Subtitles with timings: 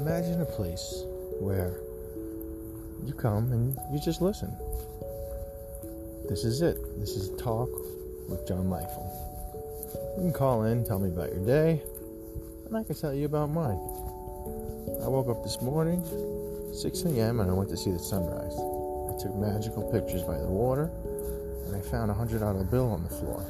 [0.00, 1.04] imagine a place
[1.40, 1.78] where
[3.04, 4.50] you come and you just listen.
[6.26, 6.78] This is it.
[6.98, 7.68] This is Talk
[8.26, 9.04] with John Michael.
[10.16, 11.82] You can call in, tell me about your day,
[12.64, 13.76] and I can tell you about mine.
[15.04, 16.02] I woke up this morning,
[16.74, 18.56] 6 a.m., and I went to see the sunrise.
[18.56, 20.90] I took magical pictures by the water,
[21.66, 23.44] and I found a $100 bill on the floor.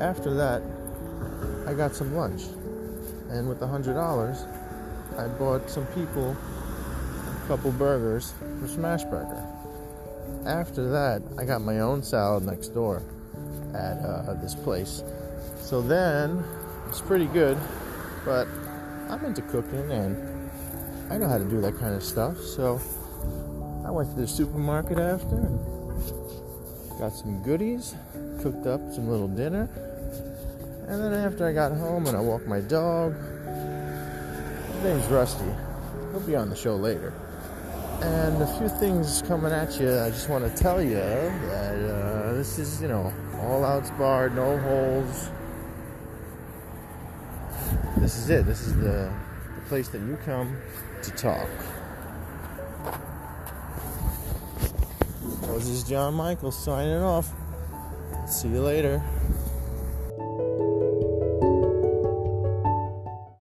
[0.00, 0.62] After that,
[1.68, 2.44] I got some lunch.
[3.28, 4.63] And with the $100,
[5.18, 9.44] I bought some people a couple burgers from Smashburger.
[10.46, 13.02] After that, I got my own salad next door
[13.74, 15.02] at uh, this place.
[15.60, 16.44] So then,
[16.88, 17.58] it's pretty good,
[18.24, 18.46] but
[19.08, 20.50] I'm into cooking and
[21.10, 22.38] I know how to do that kind of stuff.
[22.38, 22.80] So
[23.86, 25.58] I went to the supermarket after and
[26.98, 27.94] got some goodies,
[28.42, 29.68] cooked up some little dinner,
[30.88, 33.14] and then after I got home and I walked my dog,
[34.84, 35.46] name's Rusty.
[36.10, 37.14] He'll be on the show later.
[38.02, 39.98] And a few things coming at you.
[39.98, 44.36] I just want to tell you that uh, this is, you know, all outs barred,
[44.36, 45.30] no holes.
[47.96, 48.44] This is it.
[48.44, 49.10] This is the,
[49.54, 50.54] the place that you come
[51.02, 51.48] to talk.
[55.54, 57.32] This is John Michael signing off.
[58.26, 59.02] See you later.